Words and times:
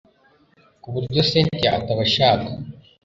kuburyo 0.81 1.21
cyntia 1.29 1.69
atabashaka 1.79 2.49